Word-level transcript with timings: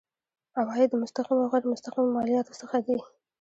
عواید 0.59 0.89
د 0.91 0.95
مستقیمو 1.03 1.41
او 1.43 1.51
غیر 1.53 1.63
مستقیمو 1.73 2.13
مالیاتو 2.15 2.59
څخه 2.61 2.77
دي. 2.85 2.97